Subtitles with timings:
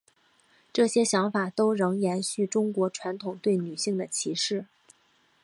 [0.73, 4.65] 这些想法都仍延续中国传统对女性的歧视。